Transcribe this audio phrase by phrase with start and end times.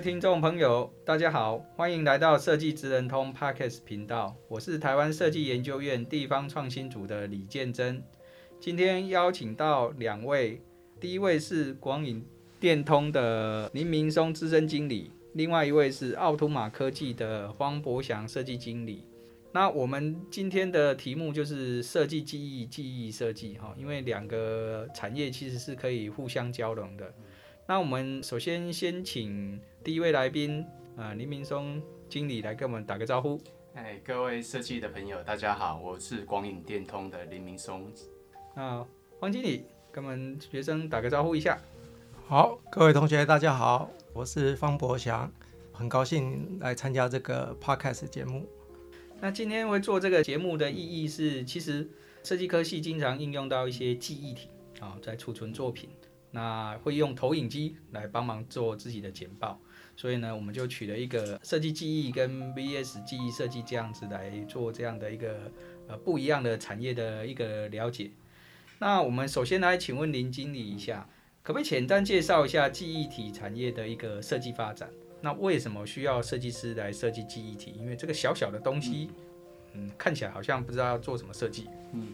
[0.00, 4.36] 听众朋友，大家好，欢迎来到设计职人通 Podcast 频道。
[4.46, 8.00] 我是台湾设计研究院地方创新组的李建珍。
[8.60, 10.62] 今天邀请到两位，
[11.00, 12.24] 第一位是广影
[12.60, 19.04] 电通的林明松资深经理，另外一位是奥图玛科技的方博祥设计经理。
[19.50, 27.12] 那我们今天的题目就是设计记忆、记忆设计哈，因为两个产业其实是可以互相交融的。
[27.70, 30.64] 那我们首先先请第一位来宾，
[30.96, 33.38] 呃，林明松经理来跟我们打个招呼。
[33.74, 37.92] 哎，各位设计的朋友，大家好，我是光影电通的林明松。
[38.54, 38.82] 那
[39.20, 41.60] 黄经理跟我们学生打个招呼一下。
[42.26, 45.30] 好，各位同学，大家好，我是方博祥，
[45.70, 48.46] 很高兴来参加这个 podcast 节目。
[49.20, 51.86] 那今天会做这个节目的意义是，其实
[52.22, 54.48] 设计科系经常应用到一些记忆体
[54.80, 55.90] 啊，在储存作品。
[56.30, 59.58] 那会用投影机来帮忙做自己的简报，
[59.96, 65.50] 所以呢，我们就取了一个设计记忆跟 VS 记忆设计这样子来做这样的一个
[65.86, 68.10] 呃不一样的产业的一个了解。
[68.78, 71.08] 那我们首先来请问林经理一下，
[71.42, 74.88] 可不可以简单介绍一下记忆体产业的一个设计发展？
[75.20, 77.74] 那为什么需要设计师来设计记忆体？
[77.78, 79.10] 因为这个小小的东西，
[79.72, 82.12] 嗯，看起来好像不知道要做什么设计，嗯。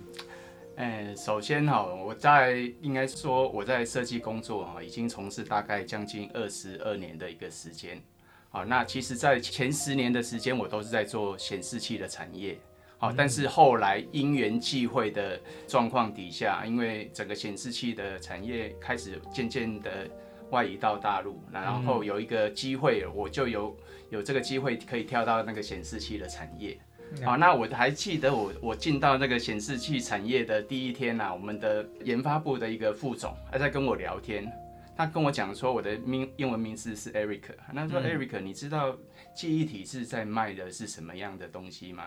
[0.77, 8.03] 哎，首先哈，我在应该说我在设计工作哈，已经从事大概将近二十二年的一个时间。
[8.51, 12.59] 好，那其实，在前十年的时间，我都是在做显示器的产业。
[12.99, 20.09] 好，但是后来因缘际会的状况底下，因为整个显示器的产业开始渐渐的
[20.51, 23.77] 外移到大陆，然后有一个机会，我就有
[24.11, 26.77] 有这个机会可以跳到那个显示器的产业。
[27.25, 34.51] 好，那我还记得我我进到那个显示器产业的第一天呐、啊，我们的研发部的一个副总还在跟我聊天，
[34.97, 38.97] 他跟我讲说我的名英文名字是 Eric，他说 Eric，你知道
[39.35, 42.07] 记忆体是在卖的是什么样的东西吗？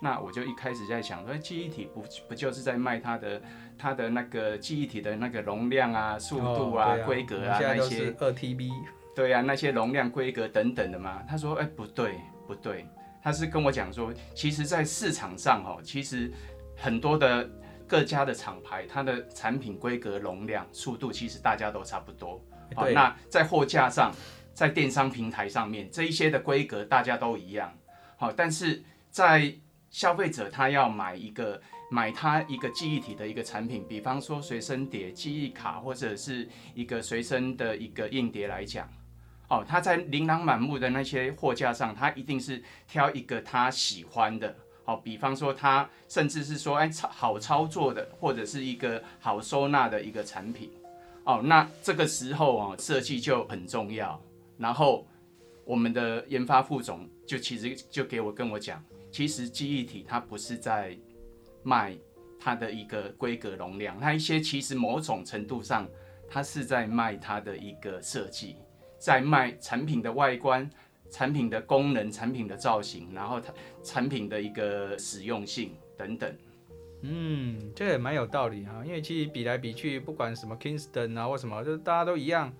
[0.00, 3.42] 那我就一开始在想说，记忆体不不就是在卖它的
[3.78, 8.14] 它的那个记忆体的那个容量啊、速度啊、规、哦啊、格啊那些？
[8.18, 8.70] 二 TB，
[9.16, 11.22] 对啊，那些容量规格等等的吗。
[11.28, 12.86] 他说，哎，不对，不对。
[13.24, 16.30] 他是跟我讲说，其实，在市场上哦，其实
[16.76, 17.50] 很多的
[17.88, 22.38] 各家的厂牌，它的产品规格、容量、速度，其实大家都差不多。
[22.74, 24.12] 好，那在货架上，
[24.52, 27.72] 在电商平台上面，这一些的规格大家都一样。
[28.18, 29.54] 好，但是在
[29.88, 31.58] 消费者他要买一个
[31.90, 38.86] 买他一个记忆体的一个产品，比方说随身碟、记忆卡或者是一个随身的一个硬碟来讲。
[39.48, 44.54] 哦，他在琳琅满目的那些货架上，他一定是挑一个他喜欢的。
[44.84, 50.70] 好，比方说他甚至是说，哎，好操作的，或者是一个好收纳的一个产品。
[51.24, 54.20] 哦，那这个时候啊，设计就很重要。
[54.58, 55.06] 然后
[55.64, 60.96] 我们的研发副总就其实就给我跟我讲，其实记忆体它不是在
[61.62, 61.96] 卖
[62.38, 65.88] 它的一个规格容量，它一些其实某种程度上，
[66.28, 68.56] 它是在卖它的一个设计。
[69.04, 70.68] 在卖产品的外观、
[71.10, 76.34] 产品的功能、产品的造型，然后它产品的一个实用性等等。
[77.02, 82.50] 嗯，这也蛮有道理哈，因为其实比来比去，不管什么 Kingston 啊或什么，就大家都一样，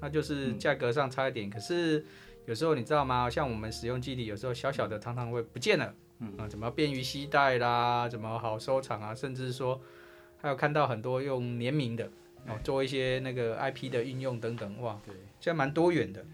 [0.00, 1.48] 那就是价格上差一点。
[1.48, 2.04] 嗯、可是
[2.46, 3.28] 有时候你知道吗？
[3.28, 5.92] 像我们使用记忆体，有时候小小的常常会不见了。
[6.20, 8.08] 嗯啊，怎么便于携带啦？
[8.08, 9.12] 怎么好收藏啊？
[9.12, 9.80] 甚至说
[10.40, 12.08] 还有看到很多用联名的。
[12.46, 14.98] 哦，做一些那个 IP 的运用等等，哇，
[15.40, 16.24] 对，这样蛮多元的。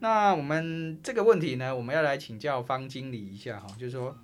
[0.00, 4.16] 那我们这个问题呢，我们要来请教方经理一下哈，就是说，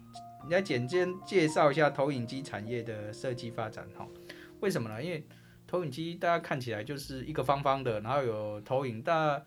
[0.46, 4.06] 你要简单介绍一下投影机产业的设计发展哈？
[4.60, 5.02] 为什么呢？
[5.02, 5.22] 因为
[5.66, 9.44] 投影机大家看起来就是一个方方的，然后有投影，但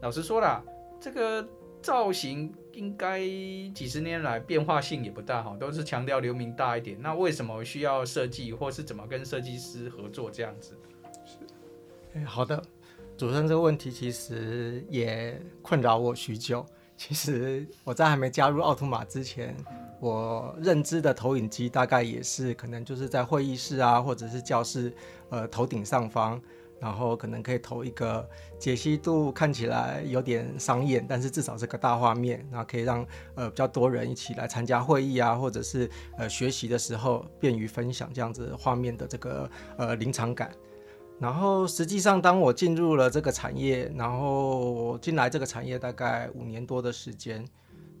[0.00, 0.62] 老实说啦，
[1.00, 1.44] 这个
[1.82, 6.96] 造型应该几十年来变化性也不大哈，都是强调流明大一点。
[7.00, 10.78] 那为什么需要设计，或是怎么跟设计师合作这样子？
[11.24, 11.38] 是，
[12.14, 12.62] 哎好的，
[13.16, 16.64] 主持人这个问题其实也困扰我许久。
[16.96, 19.56] 其实我在还没加入奥图玛之前，
[19.98, 24.92] 我认知的投影机大概也是可能就是在会议室啊，或者是教室
[25.28, 26.40] 呃头顶上方，
[26.78, 28.24] 然后可能可以投一个
[28.60, 40.52] 解析度看起来有点伤眼，但是至少是个大画面，然后可以让呃比较多人一起来参加会议啊，或者是呃学习的时候便于分享这样子画面的这个呃临场感。
[41.20, 47.46] 然后实际上，当我进入了这个产业，然后我进来这个产业大概五年多的时间，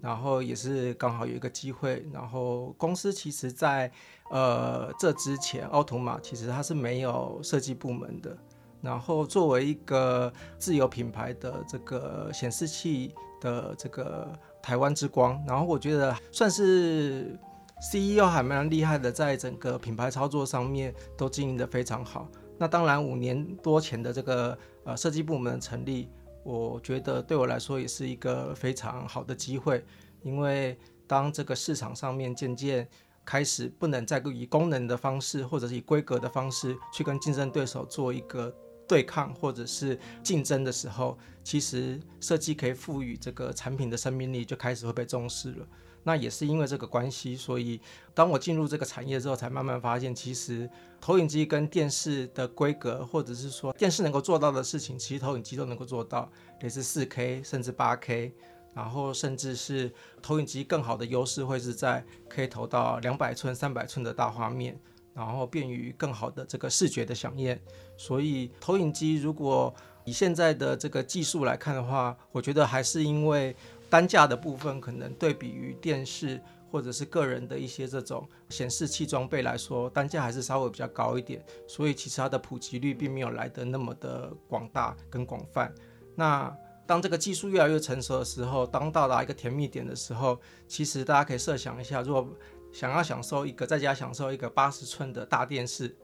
[0.00, 3.90] 然后也是刚好有一个机会，然后公司其实在
[4.30, 8.36] 呃这之前，奥图玛其实它是没有设计部门的。
[8.82, 14.30] 然后作为一个自有品牌的这个显示器的这个
[14.60, 17.34] 台湾之光，然后我觉得算是
[17.80, 22.28] CEO 还蛮厉害的，在整个品牌操作上面都经营得非常好。
[22.64, 26.08] 那当然五年多前的这个呃设计部门的成立，
[26.42, 29.84] 我觉得对我来说也是一个非常好的机会，
[30.22, 32.88] 因为当这个市场上面渐渐
[33.22, 38.50] 开始不能再以功能的方式或者是以规格的方式去跟竞争对手做一个。
[38.86, 45.66] 对抗或者是竞争的时候，其实设计可以赋予这个产品的生命力，就开始会被重视了。
[46.04, 47.80] 那也是因为这个关系，所以
[48.14, 50.70] 当我进入这个产业之后，才慢慢发现，其实
[51.00, 56.30] 投影机跟电视的规格，或者是说电视能够做到的事情，其实投影机都能够做到，
[56.62, 58.30] 也是 4K 甚至 8K，
[58.72, 59.92] 然后甚至是
[60.22, 64.78] 投影机更好的优势会是在可以投到两百寸、三百寸的大画面。
[65.16, 67.56] 然后便于更好的这个视觉的响应，
[67.96, 69.72] 所以投影机如果
[70.04, 73.54] 以现在的这个技术来看的话，我觉得还是因为
[73.88, 76.40] 单价的部分可能对比于电视
[76.70, 85.72] 或者是个人的一些这种显示器装备来说，单价还是稍微比较高一点，所以其实它的普及率并没有来得那么的广大跟广泛。
[86.16, 86.52] 那
[86.86, 92.28] 当这个技术越来越成熟的时候，当到达一个甜蜜点的时候，其实大家可以设想一下，如果
[92.72, 95.96] 想要享受一个在家享受一个八十寸的大电视，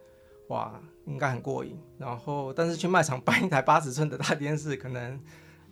[0.48, 1.76] 哇，应该很过瘾。
[1.98, 5.20] 然后，但是去卖场 搬一台八十寸的大电视，可能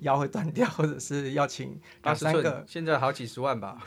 [0.01, 2.65] 腰会断掉，或者是要请两三个。
[2.67, 3.79] 现在好几十万吧。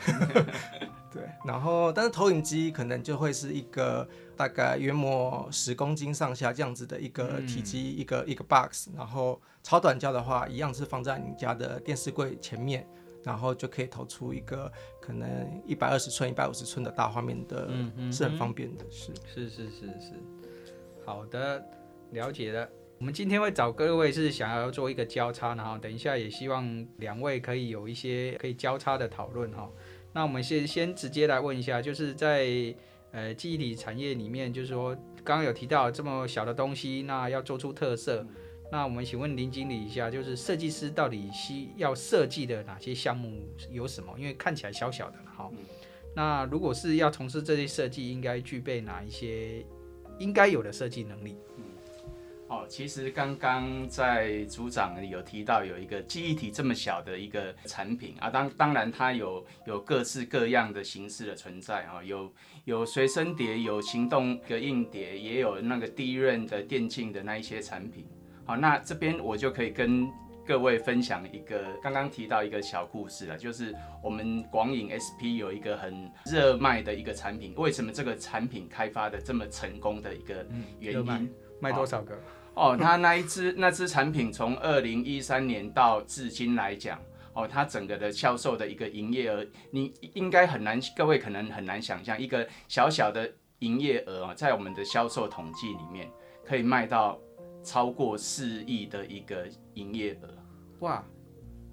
[1.12, 8.88] 对，然后，但是投影机可能就会是一个大概约莫十公斤上下这样子的一个体积，嗯、一个一个 box。
[8.96, 12.88] 然后超短焦的话，一样是放在你家的电视柜前面。
[13.24, 14.68] 然后就可以投出一个
[15.00, 17.70] 可能一百二十寸、一百五十寸的大画面的，
[18.10, 18.84] 是很方便的。
[18.90, 20.14] 是是是是是，
[21.06, 21.64] 好的，
[22.10, 22.68] 了解了。
[23.02, 29.68] 我们今天会找各位是想要做一个交叉，然后等一下也希望两位可以有一些可以交叉的讨论哈。
[30.12, 32.46] 那我们先先直接来问一下，就是在
[33.10, 34.94] 呃记忆体产业里面，就是说
[35.24, 38.24] 刚刚有提到这么小的东西，那要做出特色。
[38.70, 44.14] 那我们请问林经理一下，就是设计师到底需要设计的哪些项目有什么？
[44.16, 45.50] 因为看起来小小的哈。
[46.14, 49.66] 那如果是要从事这些设计，应该具备哪一些
[50.20, 51.36] 应该有的设计能力？
[52.52, 62.32] 嗯，哦，其实刚刚在组长有提到有一个记忆体这么小的一个产品啊，当当然它有有各式各样的形式的存在啊，有
[62.64, 68.06] 有随身碟，有行动的硬碟，也有那个 DRAM 的电竞的那一些产品。
[68.44, 70.10] 好，那这边我就可以跟
[70.44, 73.72] 各位分享一个刚刚提到一个小故事了，就是
[74.02, 80.44] 我们广影 SP 有一个很热卖的一个产品，为什么这个产品开发的这么成功的一个
[80.80, 81.06] 原因？
[81.08, 82.14] 嗯、卖多少个？
[82.16, 82.18] 哦，
[82.54, 87.00] 哦，他那一只那支产品从二零一三年到至今来讲，
[87.32, 96.10] 哦，它整个的销售的一个营业额，你应该很难，各位可能很难想象，一个小小的营业额啊，在我们的销售统计里面
[96.44, 97.18] 可以卖到。
[97.64, 100.28] 超过四亿的一个营业额，
[100.80, 101.00] 哇！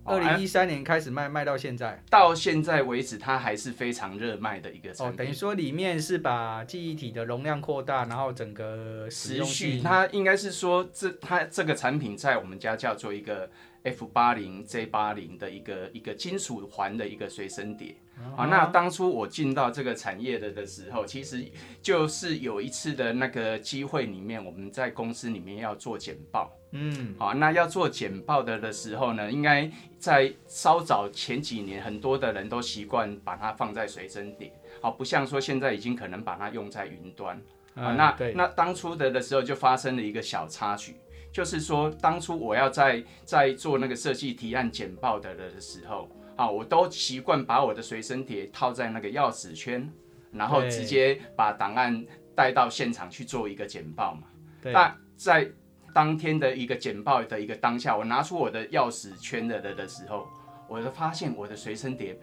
[0.10, 5.14] 二零一三年开始卖，卖到现在，到现在为止，它还是非常热卖的一个产品。
[5.14, 13.50] 哦，等于说里面是把记忆体的容量扩大，然后整个持续，它应该是说这它这个产品在我们家叫做一个
[13.84, 17.96] F 八零 J 八零的一个一个金属环的一个随身碟。
[18.36, 21.42] 啊，那当初我进到这个产业的的时候，其实
[21.82, 26.52] 就是有一次的那个机会里面，我们在公司里面要做简报。
[26.72, 37.42] 嗯，好，那要做简报的的时候呢，应该在稍早前几年，很多的人都习惯把它放在随身碟，好，不像说现在已经可能把它用在云端。
[37.76, 40.98] 啊，那那当初的的时候就发生了一个小插曲，
[41.32, 46.10] 就是说当初我要在在做那个设计提案简报的的时候。
[46.40, 49.92] 啊，我都习惯把我的随身碟套在那个钥匙圈，
[50.32, 54.24] 然后直接把档案带到现场去做一个简报嘛。
[54.64, 55.52] 那在
[55.94, 60.30] 当天的一个简报的一个当下，我拿出我的钥匙圈的的的时候，
[60.70, 62.18] 我就发现我的随身碟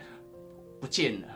[0.81, 1.29] 不见了。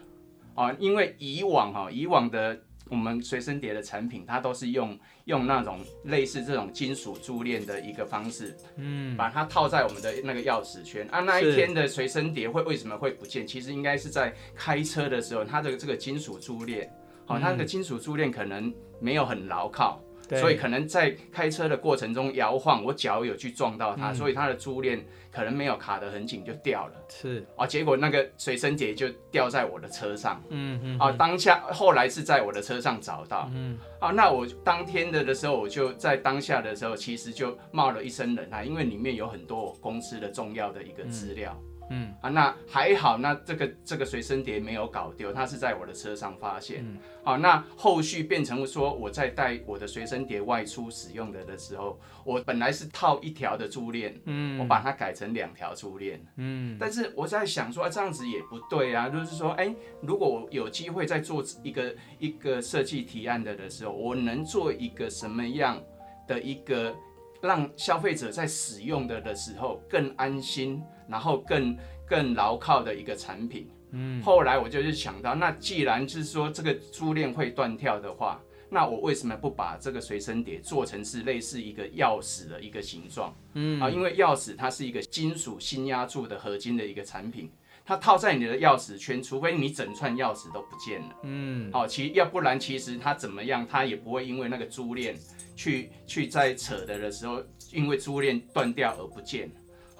[0.55, 2.59] 啊，因为以往哈，以往的
[2.91, 11.07] 我们随身碟的产品，它都是用用那种类似这种金属珠链的一个方式，嗯，把它套在我们的那个钥匙圈。
[11.11, 13.47] 啊，那一天的随身碟会为什么会不见？
[13.47, 16.93] 其实应该是在开车的时候，它的这个金属珠链，
[17.25, 20.03] 好、哦，它的金属珠链可能没有很牢靠。
[20.39, 26.93] 所以可能在开车的过程中摇晃，我脚有去撞到它，嗯、所以它的珠链可能没有卡得很紧就掉了。
[27.09, 30.43] 是啊，结果那个随身碟就掉在我的车上。
[30.51, 30.99] 嗯嗯。
[30.99, 33.51] 啊，当下后来是在我的车上找到。
[33.55, 33.79] 嗯。
[33.99, 41.57] 啊，那我当天的的时候，我就在当下的时候，其实就冒了一身冷汗，因为里面有很多我公司的重要的一个资料。
[41.65, 46.85] 嗯嗯啊，那还好，那这个这个随身碟没有搞丢，它是在我的车上发现。
[46.85, 65.83] 嗯，好，那后续变成说我在带我的随身碟外出使用的的时候，我本来是套一条的珠链，嗯，我把它改成两条珠链，嗯，但是我在想说，啊，这样子也不对啊，就是说，哎，如果我有机会在做一个一个设计提案的的时候，我能做一个什么样
[66.29, 66.95] 的一个
[67.43, 70.81] 让消费者在使用的的时候更安心。
[71.11, 71.77] 然后更
[72.07, 83.35] 更牢靠的一个产品，嗯，后来我就是想到，那既然是说这个珠链会断跳的话，那我为什么不把这个随身碟做成是类似一个钥匙的一个形状？
[83.55, 83.81] 嗯。
[83.81, 87.51] 啊，因为钥匙它是一个金属新压铸的合金的一个产品，
[87.85, 95.17] 它套在你的钥匙圈，除非你整串钥匙都不见了，嗯，好，其要不然其实它怎么样，它也不会因为那个珠链
[95.57, 99.51] 去去在扯的的时候，因为珠链断掉而不见。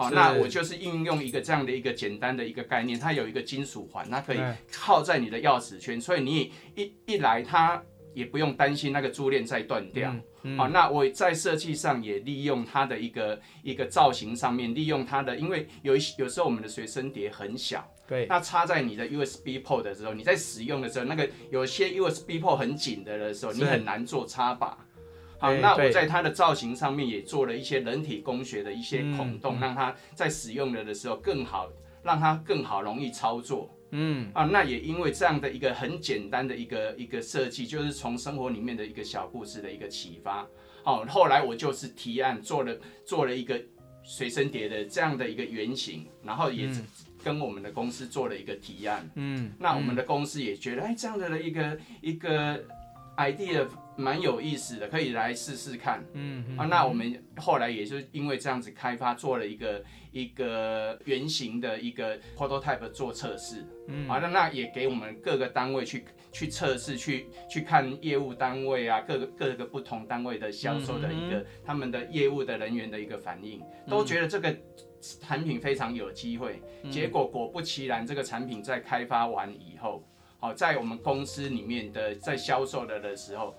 [0.01, 4.39] 好，那我就是应用一个这样的一个简单的一个概念，它有一个金属环，它可以
[4.73, 7.83] 靠在你的钥匙圈，所以你一一来，它
[8.15, 10.11] 也不用担心那个珠链再断掉。
[10.57, 24.79] 好，那我在设计上也利用它的一个一个造型上面，利用它的，因为有一有时候我们的随身碟很小，对，那插在你的 USB port 的时候，你在使用的时候，那个有些 USB port 很紧的的时候，你很难做插拔。
[25.41, 31.69] 好，那我在它的造型上面也做了一些人体工学的一些孔洞，嗯、让它在使用了的时候更好，
[32.05, 33.75] 让它更好容易操作。
[33.93, 40.47] 嗯，啊，那也因为这样的一个很简单的一个一个设计，就是从生活里面的一个小故事的一个启发。
[40.85, 43.61] 哦，后来我就是提案做了做了一个
[44.05, 46.69] 随身碟的这样的一个原型，然后也
[47.25, 49.11] 跟我们的公司做了一个提案。
[49.15, 52.63] 嗯，那我们的公司也觉得，哎，这样的一个一个
[53.21, 53.69] idea。
[53.97, 56.03] 蛮有意思的，可以来试试看。
[56.15, 63.63] 嗯，嗯啊，那我们后来也是因为这样子开发，做了一个一个原型的一个 prototype 做测试。
[63.89, 74.57] 嗯，啊，那那也给我们各个单位去去测试，去去看业务单位啊，各个各个不同单位的销售的一个、嗯、他们的业务的人员的一个反应，都觉得这个
[75.21, 76.63] 产品非常有机会。
[76.85, 80.03] 嗯、结果果不其然，这个产品在开发完以后，
[80.41, 83.55] 好，在我们公司里面的在销售的的时候。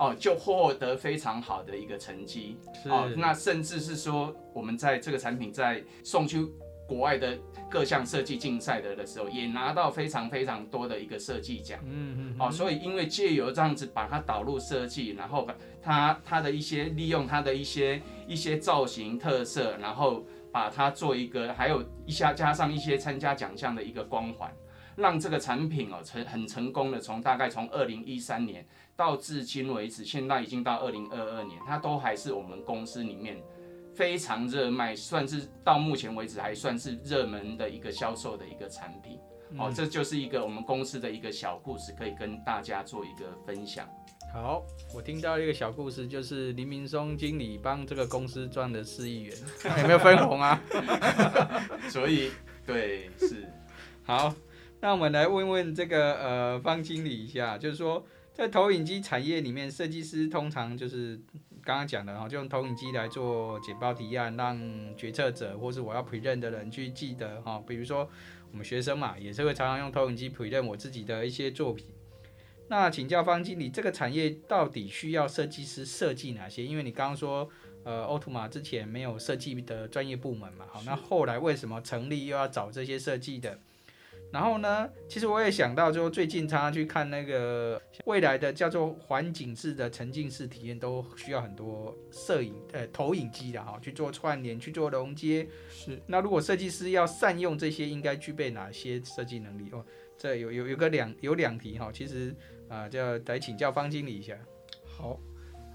[0.00, 2.56] 哦，就获得非常好的一个成绩。
[2.80, 6.46] 是哦，那甚至是说，我们在这个产品在送去
[6.86, 7.36] 国外的
[7.68, 11.80] 各项设计竞赛的的时候，也拿到非常非常多的一个设计奖。
[11.82, 12.36] 嗯嗯。
[12.38, 24.48] 哦，所以因为借由这样子把它导入设计，然后把它它的一些利用它的一些一些造型特色，然后把它做一个，还有一下加上一些参加奖项的一个光环，
[24.98, 28.66] 让这个产品哦成很成功的从大概从二零一三年。
[28.96, 33.40] 到至今为止，现在已经到二零二二年，它都还是我们公司里面
[33.94, 39.16] 非常热卖，算是到目前为止还算是热门的一个销售的一个产品。
[39.52, 43.88] 嗯、哦，这就是一个我们公司的一个小故事，可以跟大家做一个分享。
[44.34, 49.36] 好，我听到一个小故事，就是林明松经理帮这个公司赚了四亿元，
[49.80, 50.60] 有 没有分红啊？
[51.88, 52.32] 所以，
[52.66, 53.48] 对，是。
[54.02, 54.34] 好，
[54.80, 58.06] 那我们来问问这个呃方经理一下，就是说。
[58.38, 61.20] 在投影机产业里面，设计师通常就是
[61.64, 64.56] 刚刚讲的哈，就用投影机来做简报提案，让
[64.96, 67.60] 决策者或是我要 present 的人去记得哈。
[67.66, 68.08] 比如说
[68.52, 71.86] 我们学生嘛，也是会常常用投影机 present 我自己的一些作品。
[72.68, 76.64] 那请教方经理，这个产业到底需要设计师设计哪些？
[76.64, 77.50] 因为你刚刚说，
[77.82, 83.58] 呃，欧图玛之前没有设计的专业部门嘛，好，那后来为什么成立又要找这些设计的？
[84.30, 95.48] 然后呢，其实我也想到，就最近常常去看那个未来的叫做环境式的沉浸式体验，都需要很多摄影呃投影机的哈，去做串联，去做融接。
[95.70, 95.98] 是。
[96.06, 99.70] 那如果设计师要善用这些，应该具备哪些设计能力？
[99.72, 99.82] 哦，
[100.18, 102.34] 这有有有个两有两题哈，其实
[102.68, 104.36] 啊，就要来请教方经理一下。
[104.84, 105.18] 好，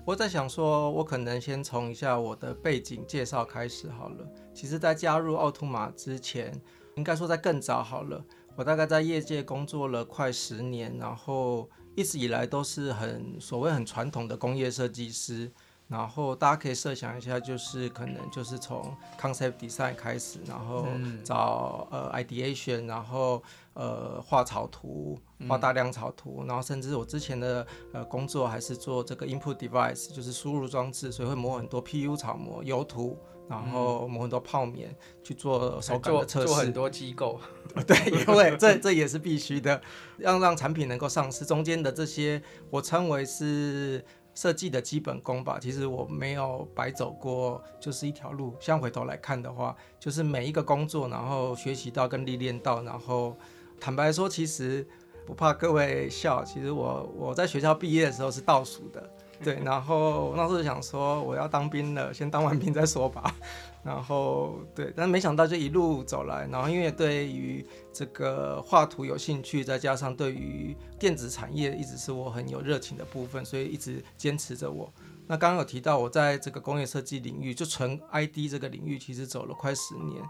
[0.06, 4.28] 我在想说，我可能先从一下我的背景介绍开始好了。
[4.54, 6.54] 其实，在加入奥图玛之前，
[6.98, 8.24] 应该说在更早好了。
[8.56, 15.52] 我大概在业界工作了快十年，然后一直以来都是很所谓很传统的工业设计师。
[15.90, 20.88] 然后大家可以设想一下，就是可能就是从 concept design 开始，然后
[21.24, 23.44] 找、嗯、呃 ideation，然后
[23.74, 33.18] 呃画草图，画大量草图，嗯、然后甚至我之前的呃工作还是做这个 input device，就是输入装置，所以会磨很多 PU 草模、油图，
[33.50, 36.48] 然后我们很多泡棉去做手感的测试。
[36.48, 37.40] 做，做很多机构，
[37.88, 39.82] 对，因为这这也是必须的，
[40.18, 44.04] 要让产品能够上市，中间的这些我称为是。
[44.36, 48.56] 设计的基本功吧，其实我没有白走过，就是一条路。
[48.60, 53.38] 像回头来看的话，就是每一个工作，然后学习到跟历练到，然后
[53.80, 54.84] 坦白说，其实
[55.24, 59.08] 不怕各位笑，其实我我在学校毕业的时候是倒数的。
[59.42, 63.34] 对，然后那时候想说我要当兵了，先当完兵再说吧。
[63.84, 74.90] 然后对，但没想到就一路走来，然后因为对于这个画图有兴趣，再加上对于电子产业一直是我很有热情的部分，所以一直坚持着我。
[75.28, 80.24] 那刚刚有提到我在这个工业设计领域，就纯 ID 这个领域，其实走了快十年，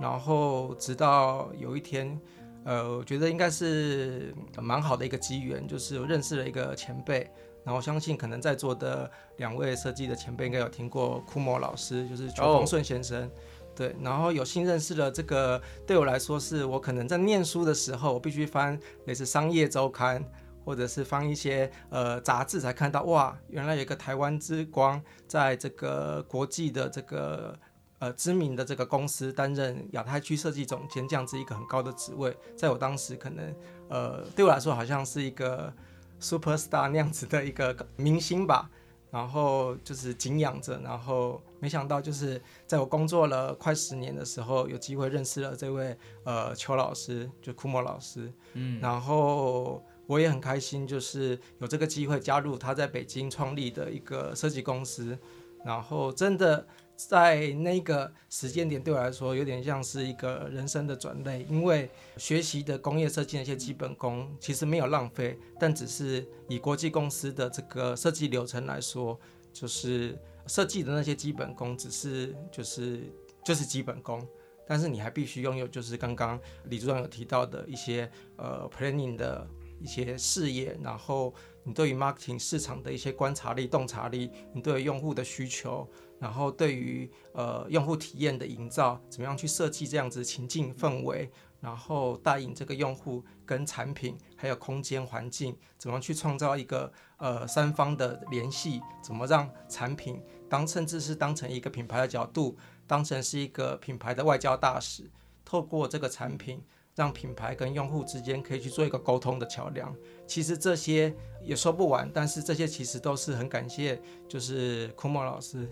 [0.00, 2.20] 然后直到有一天，
[2.64, 7.30] 呃，我觉得应该是蛮好的一个机缘，就是我认识了一个前辈。
[7.66, 13.30] 然后相信可能在座的两位设计的前辈应该有听过库莫老师，就是邱风顺先生，oh.
[13.74, 13.96] 对。
[14.00, 20.24] 然后有幸认识了这个，对我来说是我可能在念书的时候，我必须翻类似商业周刊
[20.64, 27.52] 或者是翻一些呃杂志才看到，哇，原来有一个台湾之光，在这个国际的这个
[27.98, 33.52] 呃知名的这个公司担任亚太区设计总监这样子一个很高的职位，在我当时可能
[33.88, 35.74] 呃对我来说好像是一个。
[36.20, 38.70] Superstar 那样子的一个明星吧，
[39.10, 55.18] 然后就是敬仰着，然后没想到就是在我工作了快十年的时候，有机会认识了这位呃邱老师，就库莫老师，嗯，然后我也很开心，就是有这个机会加入他在北京创立的一个设计公司，
[55.64, 56.66] 然后真的。
[56.96, 69.18] 在那个时间点，对我来说有点像是一个人生的转捩，因为学习的工业设计的一些基本功其实没有浪费，但只是以国际公司的这个设计流程来说，
[69.52, 73.02] 就是设计的那些基本功只是就是
[73.44, 74.26] 就是基本功，
[74.66, 79.46] 但是你还必须拥有就是刚刚李组长有提到的一些呃 planning 的
[79.82, 85.86] 一些视野，然后你对于 marketing 市场的一些观察力、洞察力，你对用户的需求。
[86.18, 105.10] 然后对于呃用户体验的营造，怎么样去设计这样子情境氛围，然后带引这个用户跟产品还有空间环境，怎么去创造一个呃三方的联系，怎么让产品当甚至是当成一个品牌的角度，当成是一个品牌的外交大使，
[105.44, 106.62] 透过这个产品
[106.94, 109.94] 让品牌跟用户之间可以去做一个沟通的桥梁。
[110.26, 115.68] 其实这些也说不完，但是这些其实都是很感谢，就是库莫老师。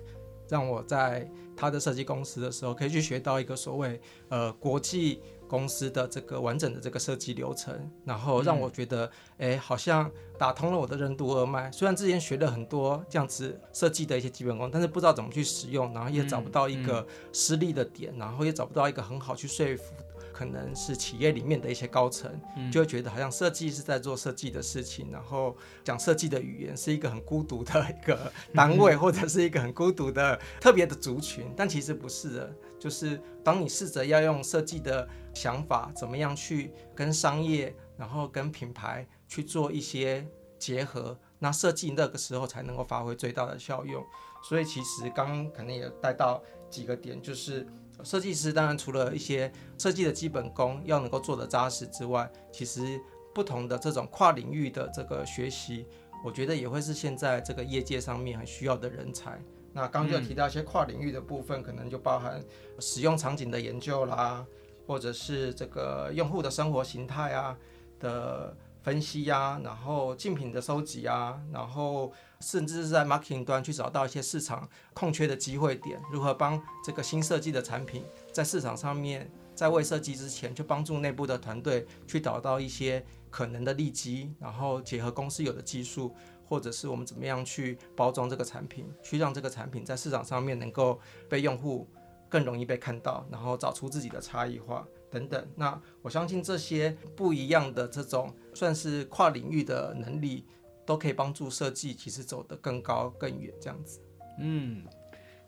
[0.48, 9.06] 让我在他的设计公司的时候，可以去学到一个所谓呃国际公司的这个完整的这个设计流程，然后让我觉得，
[9.38, 11.70] 哎、嗯，好像打通了我的任督二脉。
[11.70, 19.94] 虽然之前学了很多这样子设计的一些基本功，但是不知道怎么去使用，然后也找不到一个失力的点，然后也找不到一个很好去说服。
[20.34, 22.28] 可能是企业里面的一些高层，
[22.72, 32.52] 就会觉得好像设计是在做设计的事情，然后讲设计的语言是一个很孤独的一个单位，或者是一个很孤独的特别的族群，但其实不是的。
[32.80, 40.26] 就是当你试着要用设计的想法，怎么样去跟商业，然后跟品牌去做一些
[40.58, 44.04] 结合，那设计那个时候才能够发挥最大的效用。
[44.42, 47.64] 所以其实刚刚可能也带到几个点，就是。
[48.02, 53.00] 设计师当然除了一些设计的基本功要能够做得扎实之外，其实
[53.34, 55.86] 不同的这种跨领域的这个学习，
[56.24, 59.40] 我觉得也会是现在这个业界上面很需要的人才。
[59.72, 62.42] 那刚刚就提到一些跨领域的部分，可能就包含
[62.80, 64.44] 使用场景的研究啦，
[64.86, 67.56] 或者是这个用户的生活形态啊
[68.00, 72.12] 的分析呀、然后竞品的收集啊，然后。
[72.44, 86.14] 甚至是在 marketing 端去找到一些市场空缺的机会点，如何帮这个新设计的产品在市场上面，在未设计之前就帮助内部的团队去找到一些可能的利基，然后结合公司有的技术，
[86.46, 91.88] 或者是我们怎么样去包装这个产品，去让这个产品在市场上面能够被用户
[92.28, 95.42] 更容易被看到，然后找出自己的差异化等等。
[95.56, 100.44] 那我相信这些不一样的这种算是跨领域的能力。
[100.86, 104.00] 都可以帮助设计，其实走得更高更远，这样子。
[104.38, 104.84] 嗯，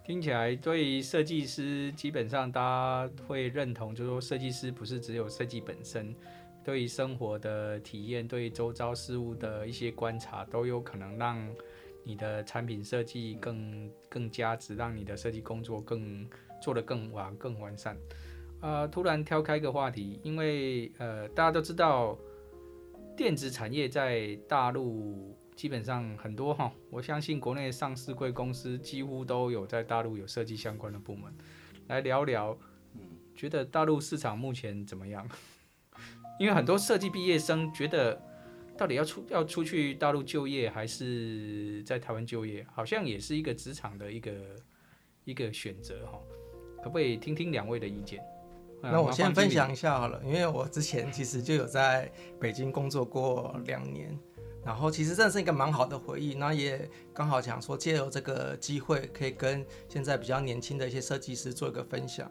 [0.04, 6.14] 听起来对于设计师，基本上大家会认同，就是说设计师不是只有设计本身，
[6.64, 11.44] 对于生活的体验，对周遭事物的一些观察，都有可能让
[12.04, 16.28] 你的产品设计更更加值，让你的设计工作更
[16.62, 17.96] 做得更完更完善。
[18.60, 22.16] 呃，突然挑开一个话题，因为呃大家都知道，
[23.16, 31.34] 电子产业在大陆基本上很多哈，我相信国内上市贵公司几乎都有在大陆有设计相关的部门，
[31.88, 32.56] 来聊聊。
[33.34, 35.28] 觉得大陆市场目前怎么样？
[36.38, 38.20] 因为很多设计毕业生觉得，
[38.76, 44.32] 到底要出要出去大陆就业，还是在台湾就业，好像也是一个职场的一个
[45.24, 46.20] 一个选择哈。
[46.82, 48.22] 可不可以听听两位的意见？
[48.80, 54.16] 那我先分享一下好了，因为我之前其实就有在北京工作过两年，
[54.64, 56.34] 然后其实这是一个蛮好的回忆。
[56.34, 62.30] 那也刚好想说，借由这个机会，可以跟现在比较年轻的一些设计师做一个分享。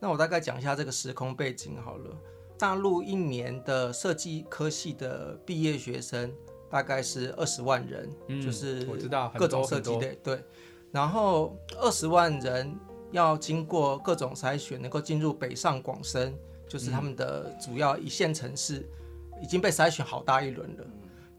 [0.00, 2.16] 那我大概讲一下这个时空背景好了。
[2.58, 6.32] 大陆一年的设计科系的毕业学生
[6.70, 10.42] 大概是二十万人，嗯，就是我知道各种设计类对。
[10.92, 12.72] 然后二十万人
[13.14, 16.34] 要经过各种筛选，能够进入北上广深，
[16.68, 18.84] 就是他们的主要一线城市，
[19.40, 20.84] 已经被筛选好大一轮了。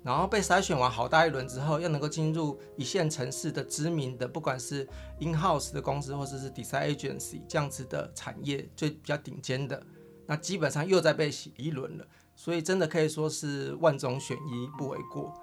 [0.02, 4.88] 然后被筛选完好大一轮之后，要能够进入一线城市的知名的，不管是
[5.20, 9.82] in house 的公司或者是 design agency 这样子的产业，最比较顶尖的，
[10.26, 12.06] 那基本上又在被洗一轮了。
[12.36, 15.34] 所以真的可以说是万中选一，不为过。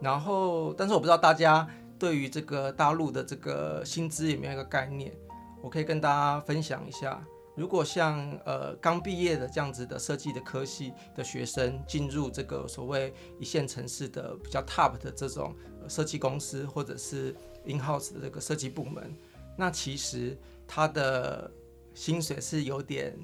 [0.00, 5.14] 然后，但是我不知道大家对于这个大陆的这个薪资有没有一个概念，
[5.62, 7.24] 我可以跟大家分享一下。
[7.54, 15.54] 如果像呃刚毕业的这样子的设计的科系的学生进入这个所谓一线城市的比较 top 的这种
[15.86, 19.14] 设计公司或者是 in house 的这个设计部门，
[19.54, 20.34] 那其实
[20.66, 21.52] 他的
[21.92, 23.14] 薪水是有点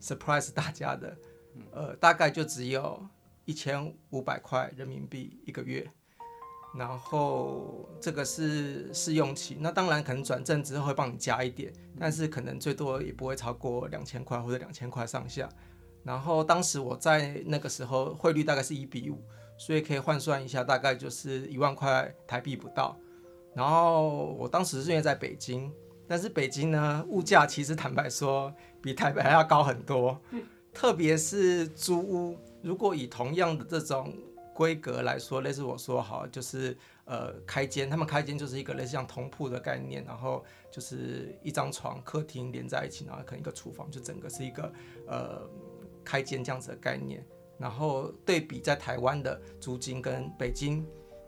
[0.00, 1.16] surprise 大家的，
[1.70, 3.06] 呃，大概就只有
[3.44, 5.86] 一千五百块人民币一个月。
[6.78, 15.48] 然后这个是试用期，那当然可能转正之后会帮你加一点，但是可能最多也不会超过两千块或者两千块上下。
[16.04, 19.18] 然后当时我在那个时候汇率大概是一比五，
[19.56, 22.94] 所以可以换算一下，大概就是一万块台币不到。
[23.54, 25.72] 然后我当时是因为在北京，
[26.06, 30.20] 但是北京呢，物价其实坦白说比台北还要高很多，
[30.74, 34.12] 特别是租屋，如果以同样的这种。
[34.56, 44.72] 规格来说，类似我说好，就是呃开间，他们开间就是一个类似像同铺的概念，然后就是一张床、客厅连在一起，然后可能一个厨房，就整个是一个
[45.06, 45.42] 呃
[46.02, 47.22] 开间这样子的概念。
[47.58, 50.86] 然后对比在台湾的租金跟北京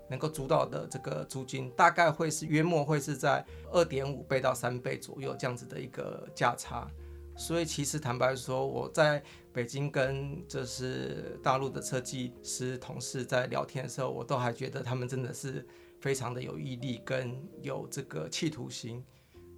[0.09, 6.91] 能够租到的这个租金，大概会是约莫会是在二点五倍到三倍左右这样子的一个价差。
[7.39, 9.23] 所以其实坦白说，我在
[9.53, 15.65] 北京跟就是大陆的设计师同事在聊天的时候，我都还觉得他们真的是
[16.01, 19.03] 非常的有毅力跟有这个企图心。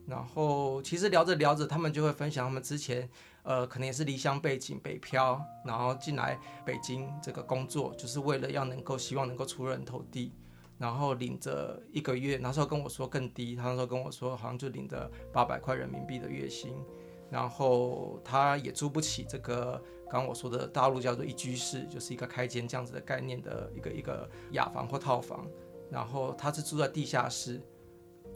[0.06, 3.08] 然后其实聊着聊着，他们就会分享他们之前
[3.44, 10.34] 呃可能也是离乡背井北漂，然后进来北京这个工作，就是为了要能够希望能够出人头地，
[10.76, 16.74] 然后领着一个月，那时候跟我说更低，他那时候跟我说好像就领着八百块人民币的月薪。
[17.30, 25.46] 然后他也租不起这个刚刚我说的大陆叫做一居室，就是一个开间这样子的概念的一个一个雅房或套房。
[25.90, 27.60] 然后他是住在地下室，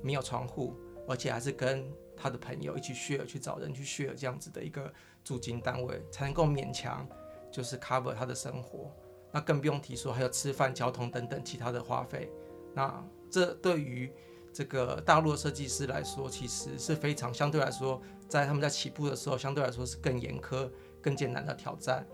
[0.02, 0.74] 没有窗户，
[1.08, 7.06] 而且还是跟他的朋友一起 share 去找人去 share 这样子的一个租金单位，才能够勉强
[7.52, 8.90] 就是 cover 他的生活。
[9.32, 12.30] 那更不用提说还有吃饭、交通等等其他的花费。
[12.72, 14.12] 那这对于
[14.54, 18.00] 这个大陆的设计师来说，其实是非常相对来说。
[18.28, 20.70] 在他们在起步的时候，相对来说是更严苛、
[21.02, 22.06] 更艰难的挑战，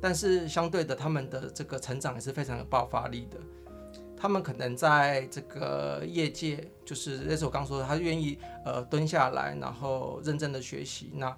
[0.00, 3.38] 但是相对的，他们的这个成长也是非常有爆发力的。
[4.16, 11.10] 他们可能在这个业界，就是那是我刚说的，他愿意呃蹲下来，然后认真的学习。
[11.14, 11.36] 那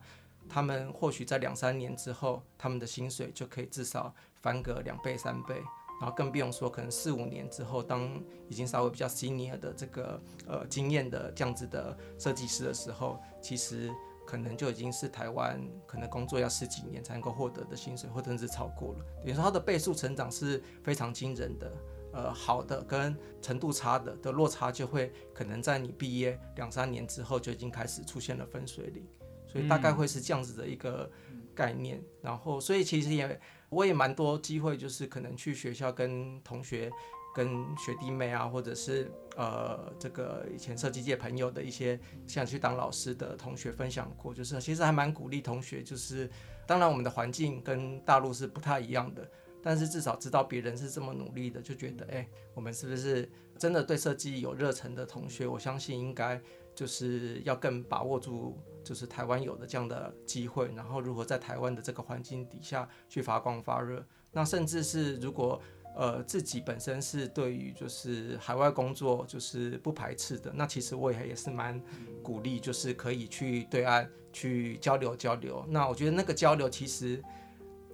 [0.48, 5.60] 他们或许在两三年之后，他们的薪水就可以至少翻个两倍、三倍。
[5.98, 13.90] 然后更不用说，可能四五年之后，当已经稍微比较 senior 的这个呃经验的这样子的设计师的时候，其实
[14.26, 19.04] 可能就已经是台湾可能工作要十几年才能够获得的薪水，或者是超过了。
[19.22, 21.72] 等于说，它的倍数成长是非常惊人的。
[22.12, 29.06] 呃，好的跟程度差的的落差，就会可能在你毕业两三年之后就已经开始出现了分水岭。
[29.46, 31.10] 所以大概会是这样子的一个
[31.54, 32.02] 概念。
[32.22, 33.40] 然后，所以其实也。
[33.68, 36.90] 我也蛮多机会，就是可能去学校跟同学
[37.34, 46.30] 跟学弟妹啊，或者是呃这个以前设计界朋友的一些想去当老师的同学分享过，就是其实还蛮鼓励同学，就是
[46.66, 49.28] 当然我们的环境跟大陆是不太一样的，
[49.62, 55.46] 但是至少知道别人是这么努力的，就觉得哎、我们是不是真的对设计有热忱的同学？
[55.46, 56.40] 我相信应该
[56.76, 58.56] 就是要更把握住。
[58.84, 65.60] 就是台湾有的这样的机会，然后如何在台湾的这个环境底下去发光发热，那甚至是如果
[65.96, 71.82] 呃自己本身是对于就是海外工作就是不排斥的，那其实我也也是蛮
[72.22, 75.64] 鼓励，就是可以去对岸去交流交流。
[75.68, 77.20] 那我觉得那个交流其实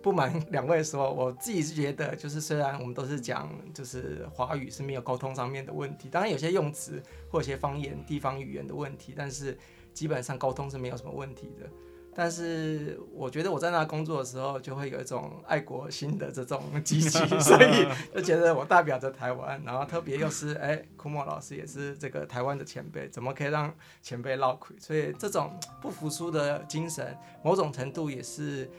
[0.02, 9.56] 不瞒两位说，我自己是觉得就是虽然我们都是讲就是华语是没有沟通上面的问题，当然有些用词或有些方言地方语言的问题，但是。
[9.94, 11.68] 基本上沟通是没有什么问题的，
[12.14, 24.74] 但是我觉得我在那工作的时候就会有一种爱国心的这种 激起，所以就觉得我代表着台湾，然后特别又是哎，库莫老师也是这个台湾的前辈，怎么可以让前辈落亏？
[24.78, 28.70] 所以这种不服输的精神，某种程度也是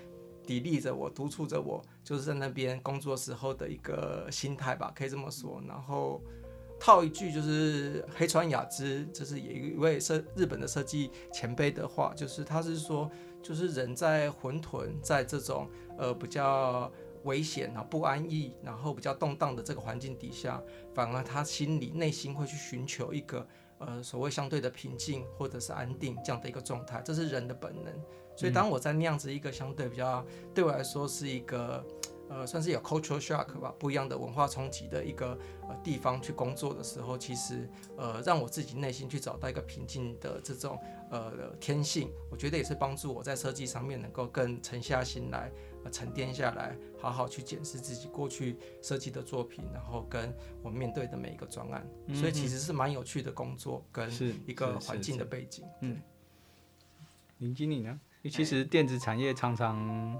[0.46, 5.62] 砥砺着我、督促着我，就是在那边工作时候的一个心态吧，可以这么说。
[5.68, 6.22] 然后。
[6.80, 13.10] 套一句就是黑川雅之，就是也一位设日本的设计前辈的话，就是他是说，
[13.42, 16.92] 就是人在混沌，在这种呃比较
[17.24, 20.62] 危险啊、不安逸，然后比较动荡的这个环境底下，
[20.94, 23.48] 反而他心里内心会去寻求一个
[23.86, 27.94] 呃所谓相对的平静或者是安定这样的一个状态，这是人的本能。
[28.36, 31.86] 所以当我在那样子一个相对比较对我来说是一个。
[32.30, 35.38] 呃，算是有 cultural shock 吧，不一样的文化冲击的一个
[35.70, 40.80] 呃地方去工作的时候，其实呃让我自己内心去找到一个平静的这种
[41.12, 45.52] 呃天性，我觉得也是帮助我在设计上面能够更沉下心来，
[45.84, 54.10] 呃沉淀下来，好好去检视自己过去设计的作品，然后跟我面对的每一个专案，嗯、所以其实是蛮有趣的工作跟
[54.48, 55.66] 一个环境的背景。
[55.82, 56.02] 嗯，
[57.40, 58.00] 林经理呢？
[58.32, 60.18] 其实电子产业常常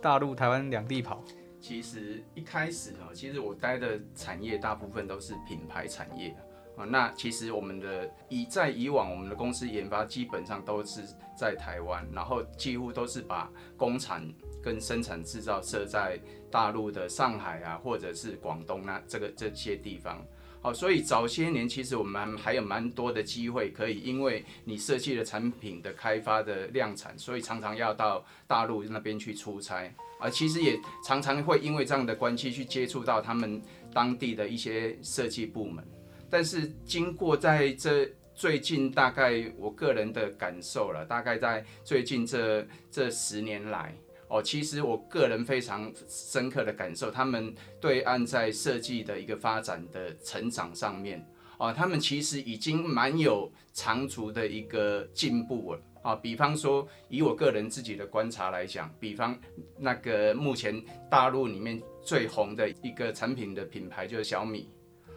[0.00, 1.22] 大陆、台湾两地跑。
[1.60, 6.34] 其实一开始啊，其实我待的产业大部分都是品牌产业
[6.76, 6.84] 啊。
[6.84, 11.02] 那其实我们的以在以往我们的公司研发基本上都是
[11.36, 14.26] 在台湾，然后几乎都是把工厂
[14.62, 16.18] 跟生产制造设在
[16.50, 20.24] 大陆的上海啊，或者是广东那这个这些地方。
[20.60, 29.92] 好，所以早些年其实我们还有蛮多的机会可以，因为你设计的产品的开发的量产，所以常常要到大陆那边去出差。
[30.20, 33.60] 啊，其实也常常会因为这样的关系去接触到他们
[33.92, 35.84] 当地的一些设计部门，
[36.30, 43.92] 但是经过在这最近大概我个人的感受了，大概在最近这这十年来，
[44.32, 51.22] 哦，其实我个人非常深刻的感受，他们对岸在设计的一个发展的成长上面，
[51.58, 55.80] 哦，他们其实已经蛮有长足的一个进步了。
[56.00, 59.38] 啊，比方说，以我个人自己的观察来讲，比方
[59.78, 64.68] 那个目前大陆里面最红的一个产品的品牌就是小米，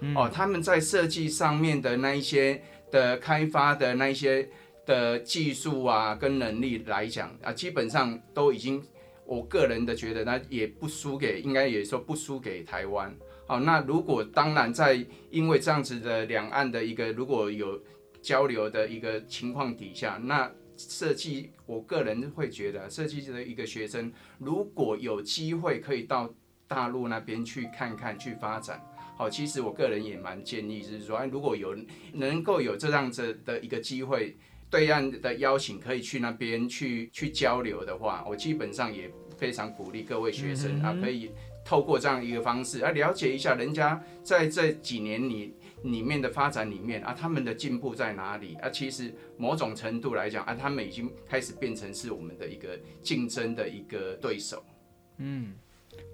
[0.02, 4.48] 嗯、哦，他们在设计上面的那一些的开发的那一些
[4.86, 8.86] 的技术啊，跟能力来讲啊，基本上都已经，
[9.26, 13.16] 我个人的觉得，那也不输给，应该也说不输给台湾。
[13.48, 17.82] 哦，那如果当然在因为这样子的两岸的一个如果有
[18.22, 26.34] 交流的一个情况底下，那设计，我个人会觉得，设计的一个学生，如果有机会可以到
[26.68, 28.84] 大陆那边去看看、去发展，
[29.16, 31.78] 好，其实我个人也蛮建议，就是说，如果有
[32.14, 34.36] 能够有这样子的一个机会，
[34.70, 41.32] 对岸的邀请可以去那边去去交流的话，我基本上也非常鼓励各位学生啊，可以
[41.64, 45.54] 透过这样一个方式啊，了解一下人家在这几年里。
[45.84, 48.68] 里面的发展里面啊，他们的进步在哪里啊？
[48.72, 54.66] 其实某种程度来讲啊，他们已经开始变成是我们的一个竞争的一个对手。
[55.18, 55.54] 嗯，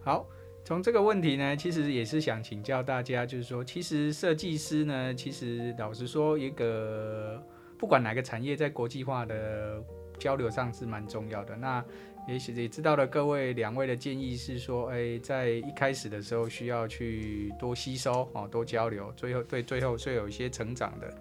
[0.03, 0.27] 好，
[0.65, 7.41] 从这个问题呢，其实也是想请教大家，就是说，其实设计师呢，其实老实说，一个
[7.81, 9.83] 不管哪个产业，在国际化的
[10.19, 11.57] 交流上是蛮重要的。
[11.57, 11.83] 那
[12.27, 21.11] 也许也知道了，各位两位的建议是说，哎，在一开始的时候需要去多吸收哦，多交流，最后对最后是有一些成长的。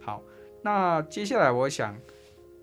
[0.00, 0.20] 好，
[0.62, 1.96] 那接下来我想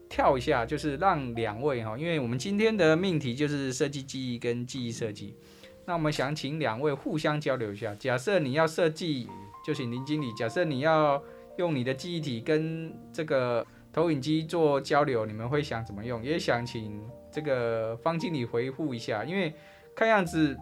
[0.10, 5.38] 跳一下，就是让两位哈，因为我们今天的命题就是设计记忆跟记忆设计，
[5.86, 7.95] 那我们想请两位互相交流一下。
[7.95, 9.29] 假设你要设计，
[9.65, 10.33] 就请林经理。
[10.33, 11.23] 假设你要
[11.58, 16.24] 用你的记忆体跟这个投影机做交流，你们会想怎么用？
[16.24, 17.02] 也想请。
[17.30, 19.54] 这个方经理回复一下，因为
[19.96, 20.58] 看样子，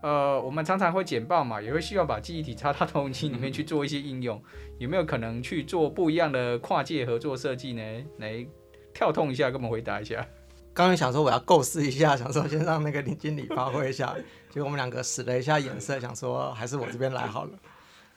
[0.00, 4.42] 呃，我们常常会简报嘛，也会希望把记忆体插到投影机里面去做一些应用，
[4.78, 7.82] 有没有可能去做不一样的跨界合作设计呢？
[8.18, 8.46] 来
[8.94, 10.26] 跳通一下，跟我们回答一下。
[10.72, 14.14] 刚刚想说我要构思一下，想说先让那个林经理发挥一下，
[14.48, 17.50] 结果我们两个使了一下眼色，想说还是我这边来好了。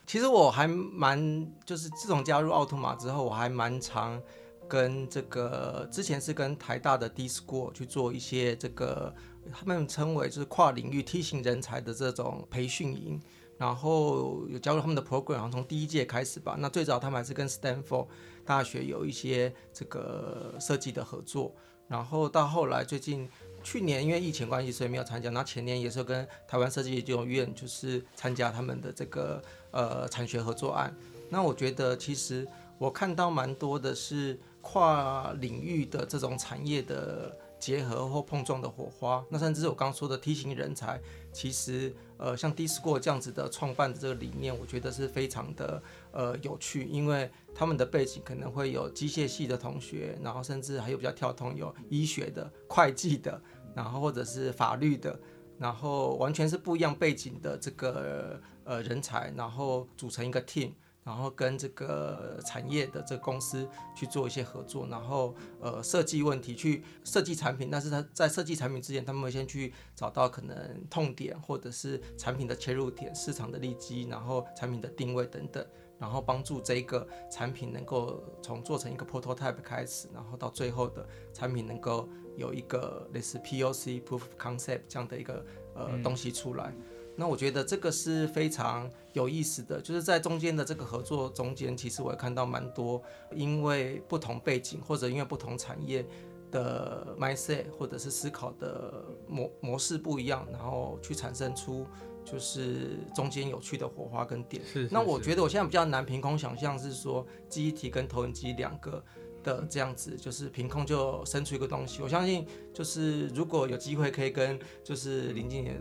[0.08, 4.20] 其实我还蛮，就是自从加入奥特玛之后，我还蛮常
[4.66, 9.14] 跟这个之前是跟台大的 DISCO 去做一些这个
[9.52, 13.22] 他们称为就是跨领域 T 型人才的这种培训营，
[13.58, 16.56] 然后有加入他们的 program，然后从第一届开始吧。
[16.58, 18.08] 那最早他们还是跟 Stanford
[18.46, 21.54] 大学有一些这个设计的合作，
[21.90, 23.30] 然后到后来最近。
[23.64, 25.30] 去年因为疫情关系，所以没有参加。
[25.32, 29.44] 那前年也是跟台湾设计研究院，就是参加他们的这个
[29.78, 30.92] 呃产学合作案。
[31.30, 39.24] 那我觉得其实我看到蛮多的是跨领域的这种产业的结合或碰撞的火花。
[39.30, 41.00] 那甚至是我刚刚说的 T 型人才，
[41.32, 53.40] 其实呃像 DISCO 这样子的创办的这个理念，我觉得是非常的呃有趣，因为他们的背景可能会有机械系的同学，然后甚至还有比较跳通有医学的、会计的。
[53.76, 55.20] 然后或者是法律的，
[55.60, 75.66] 然后完全是不一样背景的这个呃人才，然后组成一个 team，然后跟这个产业的这个公司去做一些合作，然后呃设计问题去设计产品，但是他在设计产品之前，他们会先去找到可能痛点或者是产品的切入点、市场的利基，然后产品的定位等等，
[75.98, 82.08] 然后帮助这个产品能够从做成一个 prototype 开始，然后到最后的产品能够。
[82.38, 86.72] 有一个类似 POC Proof of Concept 这样的一个呃东西出来，
[87.18, 93.02] 那我觉得这个是非常有意思的，就是在中间的这个合作中间，其实我也看到蛮多，
[93.34, 96.06] 因为不同背景或者因为不同产业
[96.52, 101.86] 的 mindset 或者是思考的模模式不一样，然后去产生出
[102.24, 104.64] 就是中间有趣的火花跟点。
[104.64, 104.94] 是，是，是。
[104.94, 109.04] 那我觉得我现在比较难凭空想象是说记忆体跟投影机两个。
[109.44, 112.02] 的这样子，就是凭空就生出一个东西。
[112.02, 115.72] 我相信，就是如果有机会可以跟就是林经理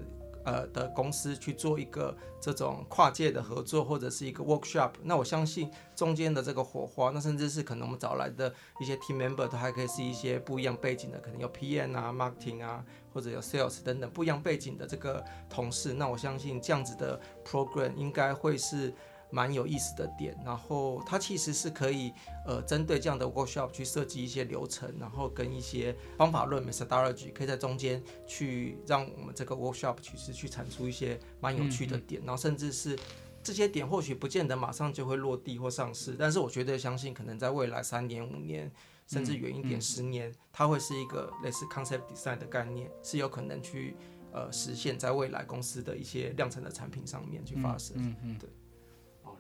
[0.47, 12.83] 呃的公司去做一个这种跨界的合作，或者是一个 workshop，那我相信中间的这个火花，那甚至是可能我们找来的一些 team member 都还可以是一些不一样背景的，可能有 PM 啊、marketing 啊，
[13.13, 15.93] 或者有 sales 等等不一样背景的这个同事。
[15.93, 18.95] 那我相信这样子的 program 应该会是。
[19.31, 22.13] 蛮有意思的点，然后它其实是可以
[22.47, 32.99] 呃针对这样的 workshop 去设计一些流程，然后跟一些方法论 methodology 可以在中间去让我们这个 workshop 其实去产出一些蛮有趣的点，然后甚至是
[33.43, 38.71] 这些点或许不见得马上就会落地或上市，但是我绝对相信可能在未来三年五年
[39.07, 43.97] 甚至远一点十年，它会是一个类似 concept design 的概念，是有可能去
[44.33, 48.49] 呃实现在未来公司的一些量产的产品上面去发生，嗯嗯，对。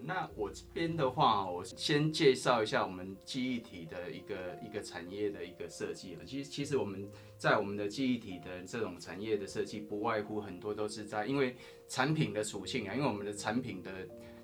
[0.03, 6.17] 那我这边的话，我先介绍一下我们记忆体的一个一个产业的一个设计。
[6.27, 11.57] 其实，其实我们在我们的记忆体的这种产业的设计，不外乎很多都是在因为
[11.89, 13.91] 产品的属性啊，因为我们的产品的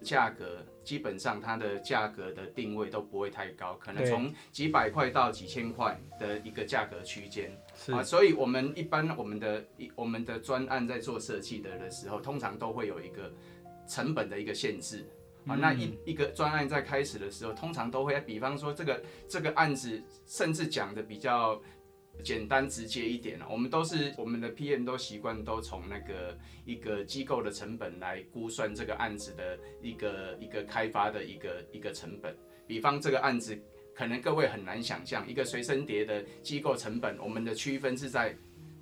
[0.01, 7.57] 价格基本上它的价格的定位都不会太高，可能从几百块到几千块的一个价格区间
[7.89, 13.33] 啊，所以我们一般我们的我们的专案在做设计的的时候，通常都会有一个
[13.87, 15.07] 成本的一个限制。
[15.47, 21.61] 啊，那一一个专案在开始的时候，通常都会，比方说这个这个案子，甚至讲的比较
[22.23, 32.37] 简单直接一点，我们都是我们的 PM 都习惯都从那个一个机构的成本来估算这个案子的一个一个开发的一个一个成本。
[32.67, 33.61] 比方这个案子，
[33.95, 38.37] 可能各位很难想象，一个随身碟的机构成本，我们的区分是在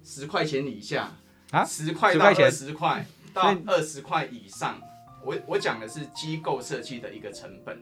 [0.05, 1.11] 十块钱以下
[1.53, 4.79] 啊，十块到二十块到二十块以上。
[5.24, 7.80] 我我讲的是机构设计的一个成本，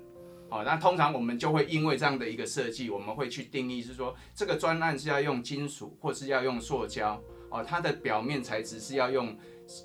[0.48, 9.37] 好，那通常我们就会因为这样的一个设计，我们会去定义是说，这个专案是要用金属或是要用塑胶，哦，它的表面材质是要用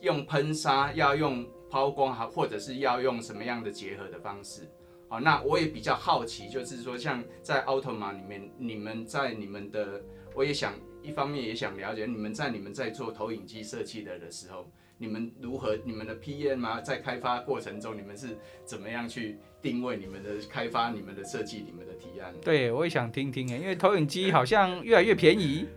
[0.01, 4.67] 用喷砂，要用抛光，哈，或者是要用什么样的结合的方式，
[5.07, 10.01] 好，那我也比较好奇，就是说像在奥特曼里面，你们在你们的，
[10.33, 14.65] 我也想一方面也想了解，你们在你们在做投影机设计的的时候。
[15.03, 15.77] 你们如何？
[15.83, 16.79] 你们的 PM 啊？
[16.79, 22.33] 在开发过程中，你们是怎么样去定位你们的开发、你们的设计、你们的提案？
[22.41, 25.67] 对，我也想听听诶，因为投影机好像越来越便宜。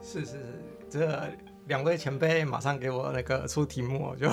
[0.00, 0.38] 是是是，
[0.88, 1.28] 这
[1.66, 4.30] 两位前辈马上给我那个出题目，我就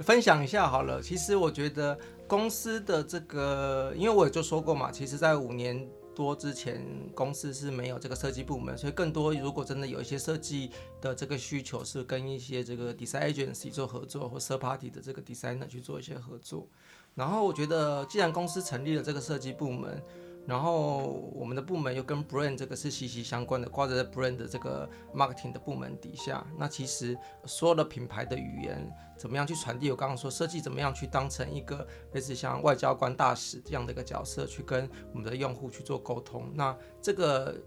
[0.00, 1.02] 分享一下好了。
[1.02, 6.80] 其实我觉得公司的这个，因为我也就说过嘛，其实在五年多之前
[7.14, 16.66] 公司是没有这个设计部门，所以更多如果真的有一些设计的这个需求，是跟一些这个 design agency 做合作，或 third party 的这个 designer 去做一些合作。
[17.14, 20.02] 然后我觉得，既然公司成立了这个设计部门，
[20.46, 26.46] 然后我们的部门又跟 brand 这个是息息相关的，挂在 brand 的这个 marketing 的部门底下。
[26.58, 27.16] 那其实
[27.46, 28.86] 所有的品牌的语言
[29.16, 29.90] 怎么样去传递？
[29.90, 36.52] 我刚刚说设计怎么样去当成一个类似像外交官大使这样的一个角色，去跟我们的用户去做沟通。
[36.54, 37.58] 那这个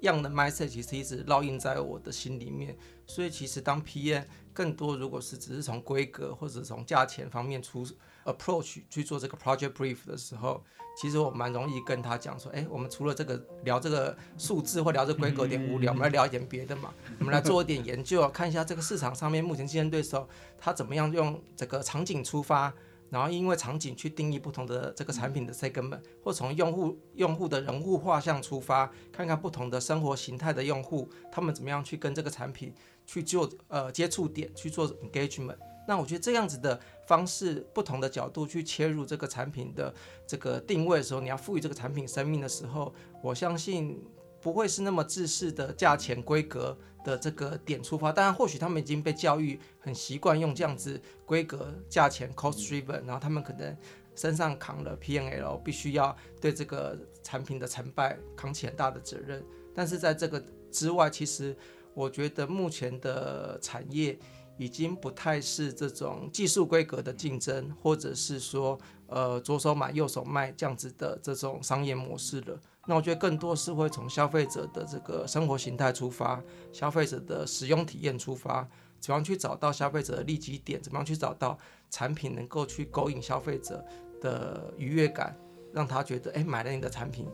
[0.00, 2.76] 样的 message 其实一直烙印在我的心里面。
[3.06, 7.86] 所以其实当 PM 更多如果是只是从规格或者从价钱方面出。
[8.24, 10.62] Approach 去做这个 project brief 的时候，
[11.00, 16.92] 其实我蛮容易跟他讲说，哎，我们除了这个聊这个数字或聊这个规格有点无聊，我们来聊一点别的嘛。
[17.18, 22.72] 我们来做一点研究，看一下这个市场上面目前竞争对手他怎么样用这个场景出发，
[23.10, 32.74] 然后因为场景去定义不同的这个产品的 segment，或从用户用户的人物画像出发，看看不同的生活形态的用户，他们怎么样去跟这个产品
[33.06, 35.56] 去做呃接触点去做 engagement。
[35.88, 39.92] 那我觉得这样子的方式，不同的角度去切入这个产品的
[40.26, 44.02] 这个定位的时候，你要赋予这个产品生命的时候，我相信
[44.40, 48.12] 不会是那么制式的价钱规格的这个点出发。
[48.12, 53.76] 当然，或许他们已经被教育很习惯用这样子规格、价钱 cost driven，然后他们可能
[54.14, 59.44] 身上扛了 P&L，必须要对这个产品的成败扛起很大的责任。
[59.74, 61.56] 但是在这个之外，其实
[61.94, 64.16] 我觉得目前的产业。
[64.58, 72.60] 已经不太是这种技术规格的竞争，或者是说，呃，左手买右手卖这样子的这种商业模式了。
[72.86, 76.42] 那我觉得更多是会从消费者的这个生活形态出发，
[76.72, 78.68] 消费者的使用体验出发，
[79.00, 81.56] 怎样去找到消费者的利己点，怎么样去找到
[81.90, 83.84] 产品能够去勾引消费者
[84.20, 85.36] 的愉悦感，
[85.72, 87.26] 让他觉得，哎，买了你的产品，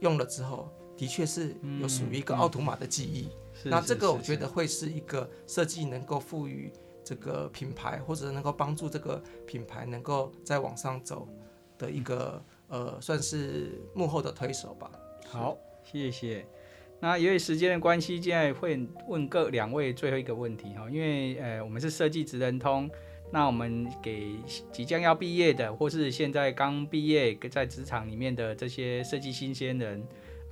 [0.00, 3.26] 用了之后，的确是有属于一个奥图玛的记忆。
[3.26, 6.72] 嗯嗯那这个我觉得会是一个设计能够赋予
[7.04, 11.28] 这个品牌，或者能够帮助这个品牌能够再往上走
[11.78, 14.90] 的一个呃，算是幕后的推手吧。
[15.26, 16.46] 好，谢谢。
[16.98, 22.90] 那因为时间的关系，现在会问各两位最后一个问题哈，因为呃，我们是设计职人通，
[23.30, 24.34] 那我们给
[24.72, 30.02] 即将要毕业的，或是现在刚毕业在职场里面的这些设计新鲜人，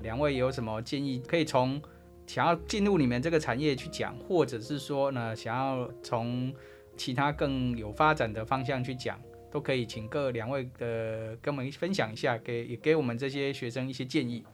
[0.02, 1.22] 两位有什么建议？
[1.26, 1.80] 可以从
[2.26, 6.52] 想要进入你们这个产业去讲，或者是说呢，想要从
[6.96, 9.20] 其他更有发展的方向去讲，
[9.50, 14.44] 都可以，请各两位的跟我们分享一下，给也给我们这些学生一些建议。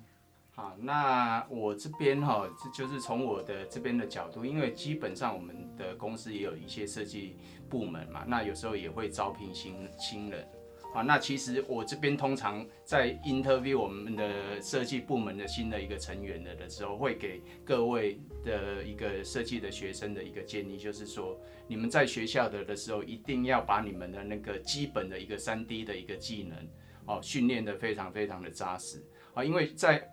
[0.53, 7.37] 好，那我这边哈，就是从我的这边的角度，因为基本上我们的公司也有一些设计
[7.69, 10.47] 部门嘛，那有时候也会招聘新新人。
[10.93, 26.59] 啊，那其实我这边通常在 interview 我们的设计部门的新的一个成员的的时候，会给各位的一个设计的学生的一个建议，就是说，你们在学校的的时候，一定要把你们的那个基本的一个 3D 的一个技能，
[27.07, 29.01] 哦，训练得非常非常的扎实
[29.33, 30.05] 啊，因为在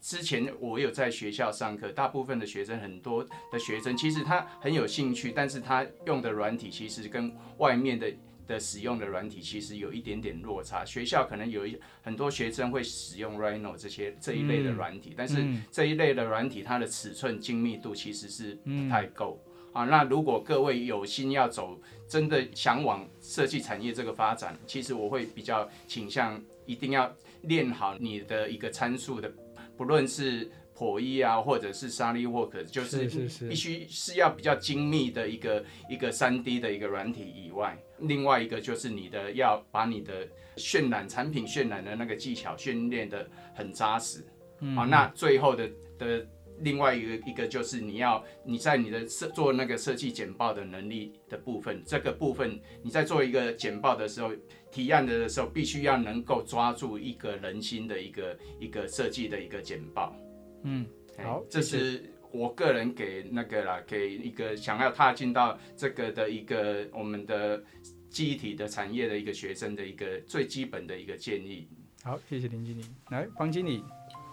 [0.00, 8.12] 之前我有在学校上课，大部分的学生，很多的学生其实他很有兴趣，但是他用的软体其实跟外面的。
[8.46, 19.42] 的使用的软体其实有一点点落差，学校可能有一很多学生会使用 Rhino 这些这一类的软体，嗯、但是这一类的软体它的尺寸精密度其实是不太够、
[19.74, 19.84] 嗯、啊。
[19.84, 29.32] 那如果各位有心要走，真的想往设计产业这个发展，其实我会比较倾向一定要练好你的一个参数的，
[29.76, 30.50] 不论是。
[30.76, 33.04] 破译啊，或者是 SolidWorks，就是
[33.48, 40.26] 必须是要比较精密的一个一个三 D 的一个软体以外，另外一个就是你的要把你的
[40.56, 44.24] 渲染产品渲染的那个技巧训练的很扎实。
[44.60, 46.26] 嗯，好，那最后的的
[46.60, 54.30] 另外一个一个就是你要你在你的设做那个设计简报的能力的部分，这个部分你在做一个简报的时候，
[54.70, 60.14] 提案的时候，必须要能够抓住一个人心的一个一个设计的一个简报。
[60.62, 60.86] 嗯，
[61.18, 62.04] 好，这是
[62.34, 67.62] 我个人给那个啦，给一个想要踏进到这个的一个我们的
[68.10, 71.68] 记忆体的产业的一个学生的一个最基本的一个建议。
[72.02, 72.84] 好，谢谢林经理。
[73.10, 73.84] 来，方经理。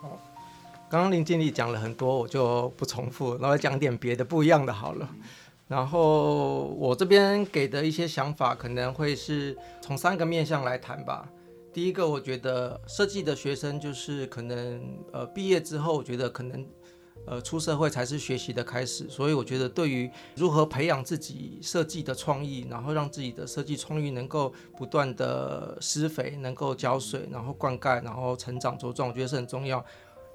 [0.02, 0.20] 好，
[0.90, 5.08] 刚刚林经理讲了很多，我就不重复，然后讲点别的不一样的好了。
[5.68, 11.30] 然后我这边给的一些想法，可能会是从三个面向来谈吧。
[11.72, 16.68] 第一个，我觉得设计的学生就是可能呃毕业之后，我觉得可能
[17.26, 19.08] 呃，出社会才是学习的开始。
[19.10, 29.84] 所以我觉得，对于如何培养自己设计的创意，然后让自己的设计创意能够不断的施肥，能够浇水，然后灌溉，然后成长茁壮，我觉得是很重要。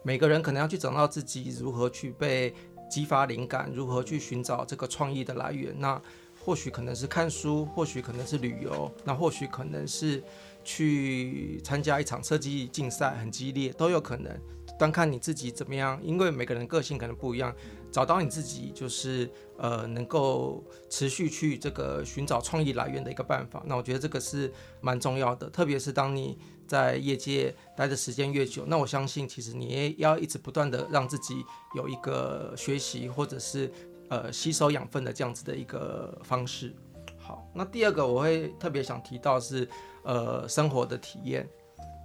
[0.03, 2.55] 每个人可能要去找到自己如何去被
[2.89, 5.74] 激发灵感，如何去寻找这个创意的来源。
[5.78, 6.01] 那
[6.45, 10.22] 或许可能是看书，或许可能是旅游，那或许可能是
[10.62, 14.32] 去参加一场设计竞赛，很激烈，都有可能。
[14.79, 17.55] 端看你自己怎么样，因为每个人个性可能不一样，
[17.91, 23.62] 找到你自己就是呃能够持续去这个寻找创意来源的一个办法。
[23.66, 31.43] 那我觉得这个是蛮重要的，特别是当你在业界待的时间越久，那我相信其实你也要一直不断的让自己
[31.74, 33.72] 有一个学习或者是
[34.09, 36.74] 呃吸收养分的这样子的一个方式。
[37.18, 39.66] 好，那第二个我会特别想提到是
[40.05, 41.49] 呃生活的体验。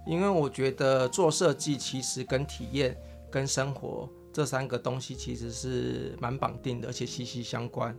[0.06, 2.96] 因为我觉得做设计其实跟体验、
[3.30, 7.96] 跟生活这三个东西其实是蛮绑定的，而且息息相关。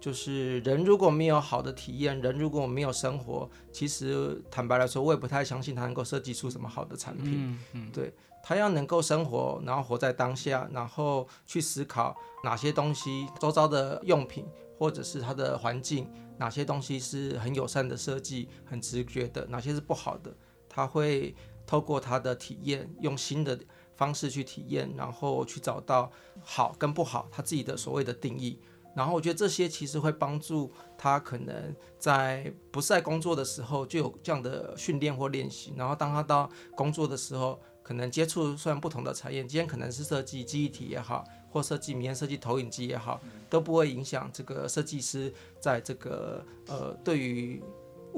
[0.00, 7.34] 就是人如果没有好的体验，人如果没有生活，其实坦白来说，我也不太相信他能够设计出什么好的产品。
[7.34, 14.46] 嗯嗯，对，他要能够生活，然后活在当下，然后去思考哪些东西，周遭的用品
[14.78, 20.32] 或者是他的环境，哪些东西是很友善的设计，很直觉的，哪些是不好的。
[20.78, 21.34] 他会
[21.66, 23.58] 透过他的体验，用新的
[23.96, 26.08] 方式去体验，然后去找到
[26.40, 28.60] 好跟不好，他自己的所谓的定义。
[28.94, 35.72] 然后我觉得这些其实会帮助他，可能在不是在工作的时候就有这样的训练或练习。
[35.76, 43.20] 然后当他到工作的时候，可能接触虽然不同的产业，今天可能是设计记忆体也好，或设计明天设计投影机也好，
[43.50, 47.60] 都不会影响这个设计师在这个呃对于。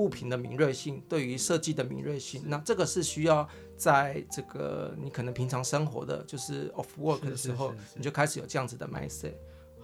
[0.01, 3.47] 物品的敏锐性，对于设计的敏锐性，那这个是需要
[3.77, 9.35] 在这个你可能平常生活的，就是 off work 的时候，你就开始有这样子的 mindset。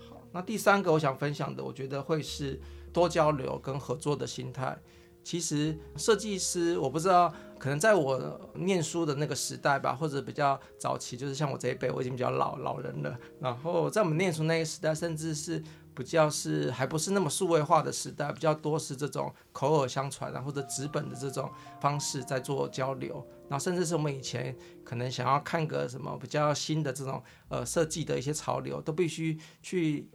[0.09, 2.59] 好，那第三个我想分享的，我觉得会是
[2.95, 4.75] 多交流跟合作的心态。
[5.23, 13.19] 其实设计师，我不知道，可能在我念书的那个时代吧，或者比较早期，就是像我这一辈，我已经比较老老人了。
[13.39, 15.62] 然后在我们念书那个时代，甚至是。
[15.97, 23.27] 比较是还不是那么数位化的时代，比较多是这种口耳相传啊，或者纸本的这种方式在做交流。
[23.49, 30.07] 然后甚至是我们以前可能想要看个什么比较新的这种呃设计的一些潮流，都必须去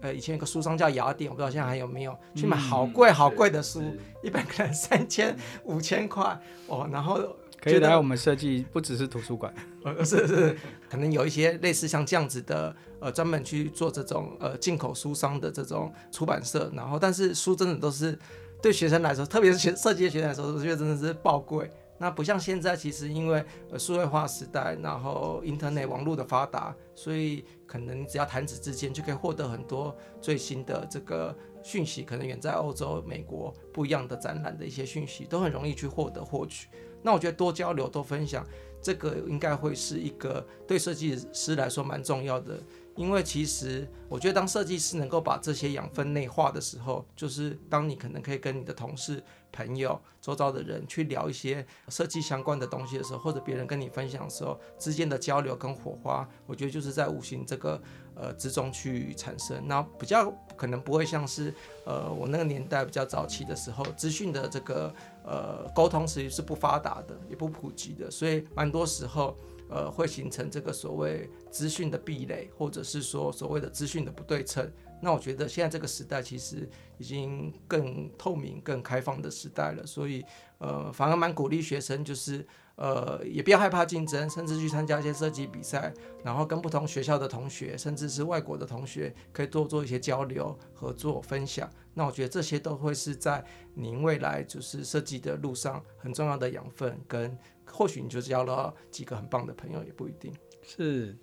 [0.00, 3.80] 呃以前有个书商叫雅典，我不知道现在还有没有去买好贵好贵的书，
[4.22, 7.16] 一本可能三千五千块哦，然后。
[7.60, 9.52] 可以来我们设计，不只是图书馆，
[9.84, 10.56] 呃，是是，
[10.88, 18.18] 可能有一些类似像这样子的，呃，专门去做这种呃进口书商的这种出版社，然后但是书真的都是
[18.62, 21.70] 对学生来说，特别是学设计的学生来说，我觉得真的是爆贵。
[22.00, 36.68] 那不像现在，其实因为呃数位化时代，然后 Internet 网络的发达，所以可能只要弹指之间就可以获得很多最新的这个讯息，可能远在欧洲、美国不一样的展览的一些讯息，都很容易去获得获取。
[37.02, 38.46] 那我觉得多交流、多分享，
[38.82, 42.58] 这个应该会是一个对设计师来说蛮重要的。
[42.96, 49.22] 因为其实我觉得，当设计师能够把这些养分内化的时候，就是当你可能可以跟你的同事、
[49.52, 57.80] 朋友、周遭的人去聊一些设计相关的东西的时候，或者别人跟你分享的时候，之间的交流跟火花，我觉得就是在五行这个
[58.18, 59.66] 呃之中去产生。
[59.66, 61.54] 那比较可能不会像是
[61.86, 64.92] 呃我那个年代比较早期的时候，资讯的这个
[65.24, 69.36] 呃沟通其实是不发达的，也不普及的，所以蛮多时候。
[69.70, 74.66] 呃，会形成这个所谓资讯的壁垒，或者是说所谓的资讯的不对称。
[75.02, 76.66] 那我觉得现在这个时代其实
[76.96, 80.24] 已经更透明、更开放的时代了，所以
[80.56, 82.46] 呃，反而蛮鼓励学生，就是
[82.78, 85.92] 呃，也不要害怕竞争，甚至去参加一些设计比赛，
[86.24, 91.68] 然后跟不同学校的同学，甚至是外国的同学，可以多做一些交流、合作、分享。
[91.92, 97.36] 那我觉得这些都会是在您未来就是设计的路上很重要的养分跟。
[97.70, 100.32] 或许你就交了几个很棒的朋友，也不一定。
[100.62, 101.14] 是，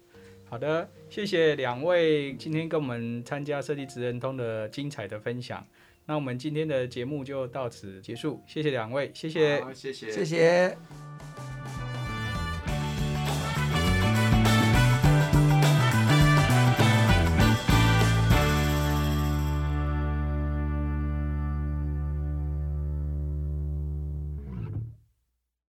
[0.48, 5.66] 好的，谢谢两位今天跟我们参加设计职人通的精彩的分享。
[6.06, 11.05] 那我们今天的节目就到此结束，谢谢两位，谢谢，谢谢，谢谢。